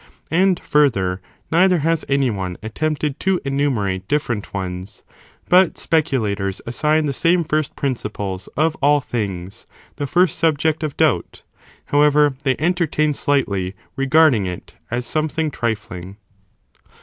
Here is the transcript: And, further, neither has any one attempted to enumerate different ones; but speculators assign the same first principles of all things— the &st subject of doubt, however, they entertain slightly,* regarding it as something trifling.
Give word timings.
And, 0.31 0.59
further, 0.59 1.21
neither 1.51 1.77
has 1.85 2.03
any 2.09 2.31
one 2.31 2.57
attempted 2.63 3.19
to 3.19 3.39
enumerate 3.45 4.07
different 4.07 4.51
ones; 4.51 5.03
but 5.47 5.77
speculators 5.77 6.59
assign 6.65 7.05
the 7.05 7.13
same 7.13 7.43
first 7.43 7.75
principles 7.75 8.47
of 8.57 8.75
all 8.81 8.99
things— 8.99 9.67
the 9.97 10.07
&st 10.07 10.31
subject 10.31 10.81
of 10.81 10.97
doubt, 10.97 11.43
however, 11.85 12.35
they 12.41 12.55
entertain 12.57 13.13
slightly,* 13.13 13.75
regarding 13.95 14.47
it 14.47 14.73
as 14.89 15.05
something 15.05 15.51
trifling. 15.51 16.17